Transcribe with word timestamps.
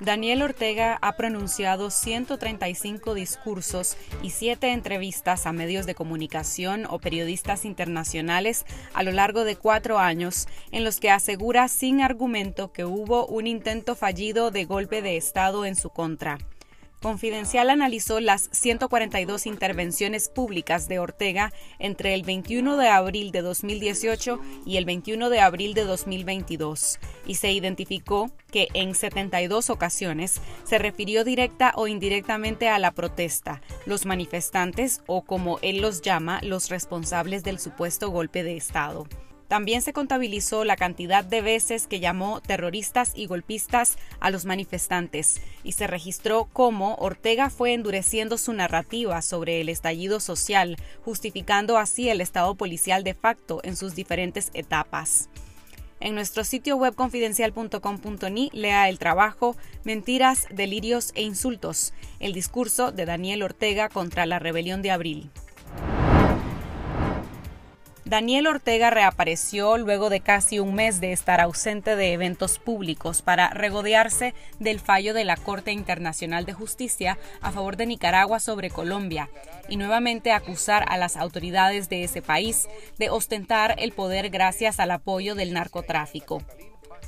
Daniel 0.00 0.42
Ortega 0.42 0.98
ha 1.00 1.16
pronunciado 1.16 1.90
135 1.90 3.14
discursos 3.14 3.96
y 4.22 4.28
7 4.28 4.72
entrevistas 4.72 5.46
a 5.46 5.52
medios 5.52 5.86
de 5.86 5.94
comunicación 5.94 6.86
o 6.90 6.98
periodistas 6.98 7.64
internacionales 7.64 8.66
a 8.92 9.02
lo 9.02 9.10
largo 9.10 9.44
de 9.44 9.56
cuatro 9.56 9.98
años, 9.98 10.48
en 10.70 10.84
los 10.84 11.00
que 11.00 11.10
asegura 11.10 11.66
sin 11.68 12.02
argumento 12.02 12.72
que 12.72 12.84
hubo 12.84 13.26
un 13.26 13.46
intento 13.46 13.94
fallido 13.94 14.50
de 14.50 14.66
golpe 14.66 15.00
de 15.00 15.16
Estado 15.16 15.64
en 15.64 15.76
su 15.76 15.88
contra. 15.88 16.36
Confidencial 17.06 17.70
analizó 17.70 18.18
las 18.18 18.48
142 18.50 19.46
intervenciones 19.46 20.28
públicas 20.28 20.88
de 20.88 20.98
Ortega 20.98 21.52
entre 21.78 22.14
el 22.14 22.24
21 22.24 22.76
de 22.76 22.88
abril 22.88 23.30
de 23.30 23.42
2018 23.42 24.40
y 24.66 24.76
el 24.76 24.86
21 24.86 25.30
de 25.30 25.38
abril 25.38 25.74
de 25.74 25.84
2022 25.84 26.98
y 27.24 27.36
se 27.36 27.52
identificó 27.52 28.32
que 28.50 28.66
en 28.74 28.96
72 28.96 29.70
ocasiones 29.70 30.40
se 30.64 30.78
refirió 30.78 31.22
directa 31.22 31.72
o 31.76 31.86
indirectamente 31.86 32.68
a 32.68 32.80
la 32.80 32.90
protesta, 32.90 33.62
los 33.84 34.04
manifestantes 34.04 35.02
o 35.06 35.22
como 35.22 35.60
él 35.62 35.82
los 35.82 36.02
llama, 36.02 36.40
los 36.42 36.70
responsables 36.70 37.44
del 37.44 37.60
supuesto 37.60 38.10
golpe 38.10 38.42
de 38.42 38.56
Estado. 38.56 39.06
También 39.48 39.80
se 39.80 39.92
contabilizó 39.92 40.64
la 40.64 40.76
cantidad 40.76 41.24
de 41.24 41.40
veces 41.40 41.86
que 41.86 42.00
llamó 42.00 42.40
terroristas 42.40 43.12
y 43.14 43.26
golpistas 43.26 43.96
a 44.18 44.30
los 44.30 44.44
manifestantes 44.44 45.40
y 45.62 45.72
se 45.72 45.86
registró 45.86 46.48
cómo 46.52 46.96
Ortega 46.96 47.48
fue 47.48 47.72
endureciendo 47.72 48.38
su 48.38 48.52
narrativa 48.52 49.22
sobre 49.22 49.60
el 49.60 49.68
estallido 49.68 50.18
social, 50.18 50.76
justificando 51.04 51.78
así 51.78 52.08
el 52.08 52.20
estado 52.20 52.56
policial 52.56 53.04
de 53.04 53.14
facto 53.14 53.60
en 53.62 53.76
sus 53.76 53.94
diferentes 53.94 54.50
etapas. 54.52 55.28
En 56.00 56.14
nuestro 56.14 56.44
sitio 56.44 56.76
web 56.76 56.94
confidencial.com.ni 56.94 58.50
lea 58.52 58.88
el 58.88 58.98
trabajo 58.98 59.56
Mentiras, 59.84 60.46
Delirios 60.50 61.12
e 61.14 61.22
Insultos, 61.22 61.94
el 62.20 62.34
discurso 62.34 62.92
de 62.92 63.06
Daniel 63.06 63.42
Ortega 63.42 63.88
contra 63.88 64.26
la 64.26 64.38
rebelión 64.38 64.82
de 64.82 64.90
abril. 64.90 65.30
Daniel 68.06 68.46
Ortega 68.46 68.90
reapareció 68.90 69.76
luego 69.78 70.10
de 70.10 70.20
casi 70.20 70.60
un 70.60 70.76
mes 70.76 71.00
de 71.00 71.10
estar 71.10 71.40
ausente 71.40 71.96
de 71.96 72.12
eventos 72.12 72.60
públicos 72.60 73.20
para 73.20 73.50
regodearse 73.50 74.32
del 74.60 74.78
fallo 74.78 75.12
de 75.12 75.24
la 75.24 75.36
Corte 75.36 75.72
Internacional 75.72 76.44
de 76.46 76.52
Justicia 76.52 77.18
a 77.40 77.50
favor 77.50 77.76
de 77.76 77.86
Nicaragua 77.86 78.38
sobre 78.38 78.70
Colombia 78.70 79.28
y 79.68 79.76
nuevamente 79.76 80.30
acusar 80.30 80.84
a 80.88 80.98
las 80.98 81.16
autoridades 81.16 81.88
de 81.88 82.04
ese 82.04 82.22
país 82.22 82.68
de 82.96 83.10
ostentar 83.10 83.74
el 83.76 83.90
poder 83.90 84.30
gracias 84.30 84.78
al 84.78 84.92
apoyo 84.92 85.34
del 85.34 85.52
narcotráfico. 85.52 86.44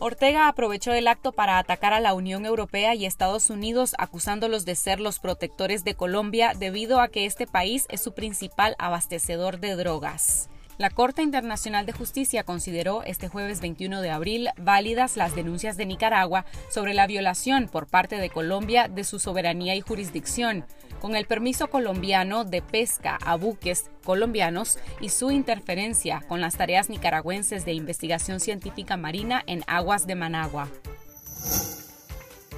Ortega 0.00 0.48
aprovechó 0.48 0.92
el 0.92 1.06
acto 1.06 1.30
para 1.30 1.58
atacar 1.58 1.92
a 1.92 2.00
la 2.00 2.14
Unión 2.14 2.46
Europea 2.46 2.96
y 2.96 3.06
Estados 3.06 3.48
Unidos 3.48 3.94
acusándolos 3.96 4.64
de 4.64 4.74
ser 4.74 4.98
los 4.98 5.20
protectores 5.20 5.84
de 5.84 5.94
Colombia 5.94 6.52
debido 6.58 7.00
a 7.00 7.06
que 7.06 7.26
este 7.26 7.46
país 7.46 7.86
es 7.90 8.00
su 8.02 8.12
principal 8.12 8.74
abastecedor 8.80 9.60
de 9.60 9.76
drogas. 9.76 10.50
La 10.80 10.88
Corte 10.88 11.20
Internacional 11.20 11.84
de 11.84 11.92
Justicia 11.92 12.42
consideró 12.42 13.02
este 13.02 13.28
jueves 13.28 13.60
21 13.60 14.00
de 14.00 14.08
abril 14.08 14.48
válidas 14.56 15.18
las 15.18 15.34
denuncias 15.34 15.76
de 15.76 15.84
Nicaragua 15.84 16.46
sobre 16.70 16.94
la 16.94 17.06
violación 17.06 17.68
por 17.68 17.86
parte 17.86 18.16
de 18.16 18.30
Colombia 18.30 18.88
de 18.88 19.04
su 19.04 19.18
soberanía 19.18 19.74
y 19.74 19.82
jurisdicción, 19.82 20.64
con 20.98 21.16
el 21.16 21.26
permiso 21.26 21.68
colombiano 21.68 22.44
de 22.44 22.62
pesca 22.62 23.18
a 23.26 23.36
buques 23.36 23.90
colombianos 24.06 24.78
y 25.02 25.10
su 25.10 25.30
interferencia 25.30 26.22
con 26.26 26.40
las 26.40 26.56
tareas 26.56 26.88
nicaragüenses 26.88 27.66
de 27.66 27.74
investigación 27.74 28.40
científica 28.40 28.96
marina 28.96 29.42
en 29.46 29.62
aguas 29.66 30.06
de 30.06 30.14
Managua. 30.14 30.66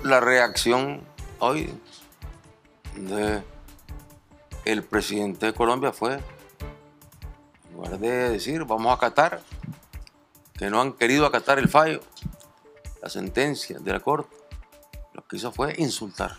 La 0.04 0.20
reacción 0.20 1.00
hoy 1.40 1.74
de 2.94 3.42
el 4.64 4.84
presidente 4.84 5.46
de 5.46 5.52
Colombia 5.54 5.92
fue 5.92 6.20
en 7.72 7.78
lugar 7.78 7.98
de 7.98 8.30
decir 8.30 8.64
vamos 8.64 8.90
a 8.90 8.94
acatar, 8.94 9.40
que 10.54 10.68
no 10.68 10.80
han 10.80 10.92
querido 10.92 11.24
acatar 11.26 11.58
el 11.58 11.68
fallo, 11.68 12.00
la 13.00 13.08
sentencia 13.08 13.78
de 13.78 13.92
la 13.92 14.00
Corte, 14.00 14.36
lo 15.14 15.26
que 15.26 15.36
hizo 15.36 15.50
fue 15.52 15.74
insultar, 15.78 16.36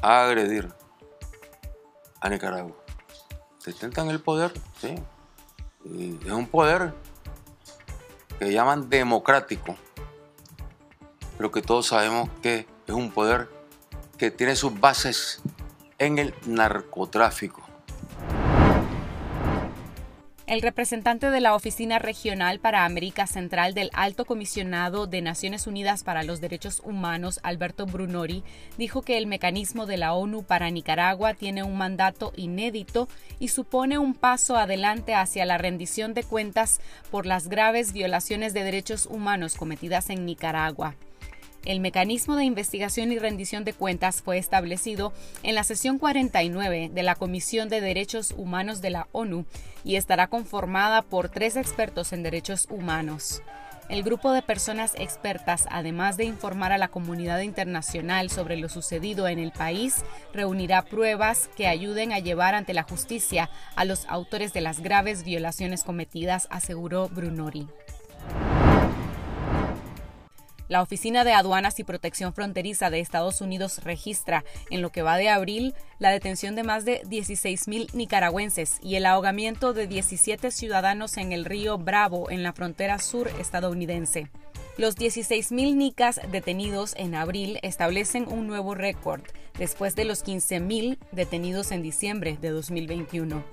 agredir 0.00 0.72
a 2.20 2.28
Nicaragua. 2.28 2.76
Se 3.58 3.70
intentan 3.70 4.08
el 4.10 4.20
poder. 4.20 4.52
Y 5.84 6.16
es 6.24 6.32
un 6.32 6.46
poder 6.46 6.94
que 8.38 8.52
llaman 8.52 8.88
democrático, 8.88 9.76
pero 11.36 11.50
que 11.50 11.62
todos 11.62 11.88
sabemos 11.88 12.28
que 12.40 12.66
es 12.86 12.94
un 12.94 13.10
poder 13.10 13.50
que 14.18 14.30
tiene 14.30 14.54
sus 14.54 14.78
bases 14.78 15.42
en 15.98 16.18
el 16.18 16.34
narcotráfico. 16.46 17.61
El 20.52 20.60
representante 20.60 21.30
de 21.30 21.40
la 21.40 21.54
Oficina 21.54 21.98
Regional 21.98 22.58
para 22.58 22.84
América 22.84 23.26
Central 23.26 23.72
del 23.72 23.88
Alto 23.94 24.26
Comisionado 24.26 25.06
de 25.06 25.22
Naciones 25.22 25.66
Unidas 25.66 26.04
para 26.04 26.24
los 26.24 26.42
Derechos 26.42 26.82
Humanos, 26.84 27.40
Alberto 27.42 27.86
Brunori, 27.86 28.44
dijo 28.76 29.00
que 29.00 29.16
el 29.16 29.26
mecanismo 29.26 29.86
de 29.86 29.96
la 29.96 30.12
ONU 30.12 30.42
para 30.42 30.68
Nicaragua 30.68 31.32
tiene 31.32 31.62
un 31.62 31.78
mandato 31.78 32.34
inédito 32.36 33.08
y 33.38 33.48
supone 33.48 33.96
un 33.96 34.12
paso 34.12 34.58
adelante 34.58 35.14
hacia 35.14 35.46
la 35.46 35.56
rendición 35.56 36.12
de 36.12 36.22
cuentas 36.22 36.82
por 37.10 37.24
las 37.24 37.48
graves 37.48 37.94
violaciones 37.94 38.52
de 38.52 38.62
derechos 38.62 39.06
humanos 39.06 39.54
cometidas 39.54 40.10
en 40.10 40.26
Nicaragua. 40.26 40.96
El 41.64 41.78
mecanismo 41.78 42.34
de 42.34 42.44
investigación 42.44 43.12
y 43.12 43.20
rendición 43.20 43.62
de 43.62 43.72
cuentas 43.72 44.20
fue 44.20 44.36
establecido 44.36 45.12
en 45.44 45.54
la 45.54 45.62
sesión 45.62 45.98
49 45.98 46.90
de 46.92 47.02
la 47.04 47.14
Comisión 47.14 47.68
de 47.68 47.80
Derechos 47.80 48.34
Humanos 48.36 48.80
de 48.80 48.90
la 48.90 49.06
ONU 49.12 49.46
y 49.84 49.94
estará 49.94 50.26
conformada 50.26 51.02
por 51.02 51.28
tres 51.28 51.56
expertos 51.56 52.12
en 52.12 52.24
derechos 52.24 52.66
humanos. 52.68 53.42
El 53.88 54.02
grupo 54.02 54.32
de 54.32 54.42
personas 54.42 54.94
expertas, 54.96 55.66
además 55.70 56.16
de 56.16 56.24
informar 56.24 56.72
a 56.72 56.78
la 56.78 56.88
comunidad 56.88 57.40
internacional 57.40 58.28
sobre 58.30 58.56
lo 58.56 58.68
sucedido 58.68 59.28
en 59.28 59.38
el 59.38 59.52
país, 59.52 60.02
reunirá 60.32 60.82
pruebas 60.82 61.48
que 61.56 61.68
ayuden 61.68 62.12
a 62.12 62.18
llevar 62.18 62.56
ante 62.56 62.74
la 62.74 62.82
justicia 62.82 63.50
a 63.76 63.84
los 63.84 64.06
autores 64.06 64.52
de 64.52 64.62
las 64.62 64.80
graves 64.80 65.22
violaciones 65.24 65.84
cometidas, 65.84 66.48
aseguró 66.50 67.08
Brunori. 67.08 67.68
La 70.72 70.80
Oficina 70.80 71.22
de 71.22 71.34
Aduanas 71.34 71.78
y 71.80 71.84
Protección 71.84 72.32
Fronteriza 72.32 72.88
de 72.88 72.98
Estados 72.98 73.42
Unidos 73.42 73.84
registra, 73.84 74.42
en 74.70 74.80
lo 74.80 74.88
que 74.88 75.02
va 75.02 75.18
de 75.18 75.28
abril, 75.28 75.74
la 75.98 76.10
detención 76.10 76.54
de 76.54 76.62
más 76.62 76.86
de 76.86 77.02
16.000 77.02 77.92
nicaragüenses 77.92 78.78
y 78.82 78.94
el 78.94 79.04
ahogamiento 79.04 79.74
de 79.74 79.86
17 79.86 80.50
ciudadanos 80.50 81.18
en 81.18 81.32
el 81.32 81.44
río 81.44 81.76
Bravo, 81.76 82.30
en 82.30 82.42
la 82.42 82.54
frontera 82.54 82.98
sur 83.00 83.28
estadounidense. 83.38 84.30
Los 84.78 84.96
16.000 84.96 85.76
nicas 85.76 86.18
detenidos 86.30 86.94
en 86.96 87.16
abril 87.16 87.58
establecen 87.60 88.26
un 88.26 88.46
nuevo 88.46 88.74
récord, 88.74 89.20
después 89.58 89.94
de 89.94 90.06
los 90.06 90.24
15.000 90.24 90.96
detenidos 91.10 91.70
en 91.70 91.82
diciembre 91.82 92.38
de 92.40 92.48
2021. 92.48 93.51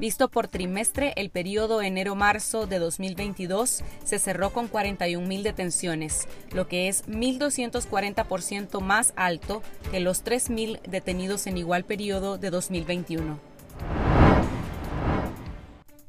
Visto 0.00 0.30
por 0.30 0.48
trimestre, 0.48 1.12
el 1.16 1.28
periodo 1.28 1.82
enero-marzo 1.82 2.66
de 2.66 2.78
2022 2.78 3.82
se 4.02 4.18
cerró 4.18 4.48
con 4.48 4.70
41.000 4.70 5.42
detenciones, 5.42 6.26
lo 6.54 6.66
que 6.68 6.88
es 6.88 7.06
1.240% 7.06 8.80
más 8.80 9.12
alto 9.14 9.62
que 9.90 10.00
los 10.00 10.24
3.000 10.24 10.80
detenidos 10.88 11.46
en 11.46 11.58
igual 11.58 11.84
periodo 11.84 12.38
de 12.38 12.48
2021. 12.48 13.49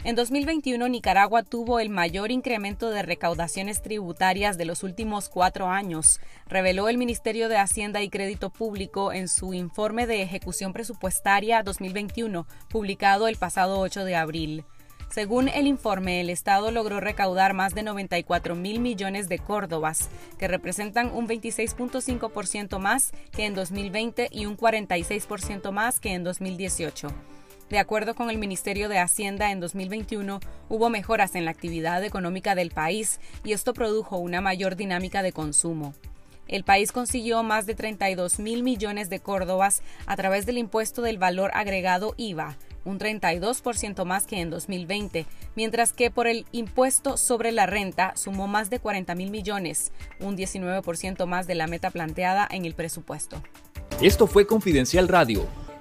En 0.04 0.16
2021, 0.16 0.88
Nicaragua 0.88 1.44
tuvo 1.44 1.80
el 1.80 1.90
mayor 1.90 2.32
incremento 2.32 2.90
de 2.90 3.04
recaudaciones 3.04 3.84
tributarias 3.84 4.58
de 4.58 4.66
los 4.66 4.82
últimos 4.82 5.30
cuatro 5.30 5.68
años, 5.68 6.20
reveló 6.48 6.90
el 6.90 6.98
Ministerio 6.98 7.50
de 7.50 7.58
Hacienda 7.58 8.02
y 8.02 8.10
Crédito 8.10 8.50
Público 8.50 9.14
en 9.14 9.28
su 9.28 9.54
informe 9.54 10.08
de 10.08 10.24
ejecución 10.24 10.74
presupuestaria 10.74 11.62
2021, 11.62 12.48
publicado 12.68 13.28
el 13.28 13.36
pasado 13.36 13.80
8 13.80 14.04
de 14.04 14.16
abril. 14.16 14.66
Según 15.12 15.50
el 15.50 15.68
informe, 15.68 16.20
el 16.20 16.32
Estado 16.32 16.72
logró 16.72 17.00
recaudar 17.00 17.54
más 17.54 17.76
de 17.76 17.84
94 17.84 18.56
mil 18.56 18.80
millones 18.80 19.30
de 19.30 19.38
córdobas, 19.38 20.10
que 20.40 20.48
representan 20.48 21.12
un 21.14 21.28
26.5% 21.28 22.80
más 22.80 23.12
que 23.32 23.46
en 23.46 23.54
2020 23.54 24.30
y 24.32 24.48
un 24.48 24.58
46% 24.58 25.72
más 25.72 26.00
que 26.00 26.16
en 26.16 26.24
2018. 26.24 27.10
De 27.72 27.80
acuerdo 27.80 28.16
con 28.16 28.30
el 28.30 28.38
Ministerio 28.38 28.90
de 28.90 29.00
Hacienda, 29.00 29.50
en 29.50 29.62
2021 29.62 30.42
hubo 30.68 30.90
mejoras 30.90 31.36
en 31.36 31.46
la 31.46 31.52
actividad 31.52 32.04
económica 32.04 32.54
del 32.54 32.70
país 32.70 33.22
y 33.46 33.54
esto 33.54 33.74
produjo 33.74 34.18
una 34.18 34.42
mayor 34.42 34.76
dinámica 34.76 35.24
de 35.24 35.32
consumo. 35.32 35.94
el 36.50 36.66
país 36.66 36.92
consiguió 36.92 37.44
más 37.44 37.66
de 37.66 37.76
32 37.76 38.40
mil 38.40 38.62
millones 38.62 39.10
de 39.10 39.22
córdobas 39.22 39.84
a 40.06 40.18
través 40.18 40.46
del 40.46 40.58
impuesto 40.58 41.02
del 41.02 41.18
valor 41.18 41.50
agregado 41.54 42.14
IVA, 42.18 42.58
un 42.84 43.00
32% 43.00 44.04
más 44.04 44.28
que 44.28 44.42
en 44.42 44.50
2020, 44.50 45.26
mientras 45.56 45.94
que 45.94 46.12
por 46.12 46.28
el 46.28 46.46
impuesto 46.52 47.16
sobre 47.16 47.54
la 47.54 47.68
renta 47.68 48.12
sumó 48.18 48.50
más 48.50 48.70
de 48.70 48.80
40 48.80 49.16
mil 49.16 49.32
millones, 49.32 49.94
un 50.20 50.36
19% 50.36 51.26
más 51.26 51.48
de 51.48 51.56
la 51.56 51.68
meta 51.68 51.90
planteada 51.90 52.46
en 52.52 52.66
el 52.66 52.74
presupuesto. 52.74 53.42
Esto 54.02 54.28
fue 54.28 54.46
Confidencial 54.46 55.08
Radio. 55.08 55.48